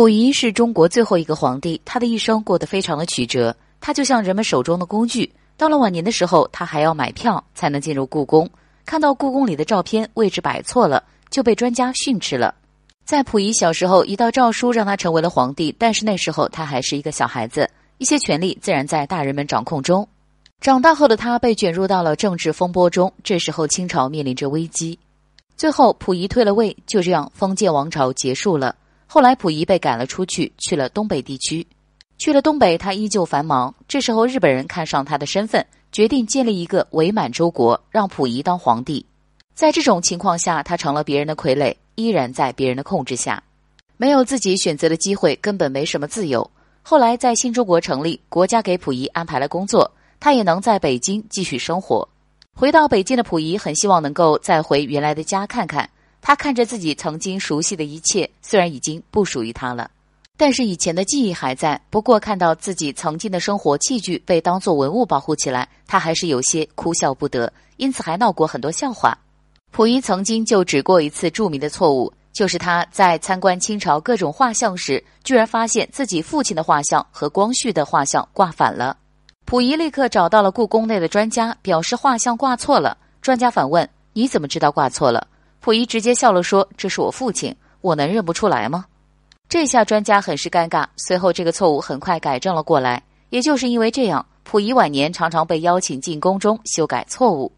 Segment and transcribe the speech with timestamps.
[0.00, 3.54] 溥仪是中国最后一个皇帝，他的一生过得非常的曲折。
[3.82, 8.48] 他就像人们手中的工具，到了晚年的时候，他还要买票才能进入故宫。
[8.86, 12.54] 看到故宫里的照片位置摆错了，就被专家训斥了。
[13.04, 20.08] 在溥仪小时候，一道诏书让他成为了皇帝，但是那时候他还是一个小孩子，一些权力自然在大人们掌控中。
[20.62, 24.98] 长大后的他被卷入到了政治风波中，这时候清朝面临着危机，
[25.58, 28.74] 最后溥仪退了位，就这样封建王朝结束了。
[29.12, 31.66] 后来，溥仪被赶了出去，去了东北地区。
[32.16, 33.74] 去了东北，他依旧繁忙。
[33.88, 39.04] 这时候，日本人看上他的身份，决定建立一个伪满洲国，让溥仪当皇帝。
[39.52, 43.42] 在这种情况下，他成了别人的傀儡，依然在别人的控制下，
[43.96, 46.48] 没有自己选择的机会，根本没什么自由。
[46.80, 52.08] 后来，在新中国成立，国家给溥仪安排了工作，他也能在北京继续生活。
[52.54, 55.90] 回到北京的溥仪，很希望能够再回原来的家看看。
[56.30, 59.90] 他看着自己曾经熟悉的一切，虽然已经不属于他了，
[60.36, 61.80] 但是以前的记忆还在。
[61.90, 69.18] 不过看到自己曾经的生活器具被当作文物保护起来，他还是有些哭笑不得，因此还闹过很多笑话。
[69.72, 78.96] 溥仪曾经就指过一次著名的错误，就是他在参观清朝各种画像时，居然发现自己父亲的画像和光绪的画像挂反了。
[79.46, 82.96] 溥仪立刻找到了故宫内的专家，表示画像挂错了。
[83.20, 85.26] 专家反问：“你怎么知道挂错了？”
[85.60, 88.86] 溥仪直接笑了，说：“这是我父亲，我能认不出来吗？”
[89.48, 90.86] 这下专家很是尴尬。
[90.96, 93.02] 随后，这个错误很快改正了过来。
[93.30, 97.52] 也就是因为这样，溥仪晚年常常被邀请进宫中修改错误。